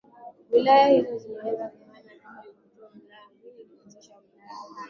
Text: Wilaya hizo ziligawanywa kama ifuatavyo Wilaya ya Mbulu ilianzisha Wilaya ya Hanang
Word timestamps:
Wilaya 0.51 0.87
hizo 0.87 1.17
ziligawanywa 1.17 1.69
kama 1.69 2.43
ifuatavyo 2.45 2.91
Wilaya 3.01 3.21
ya 3.21 3.29
Mbulu 3.33 3.55
ilianzisha 3.57 4.13
Wilaya 4.15 4.51
ya 4.53 4.55
Hanang 4.57 4.77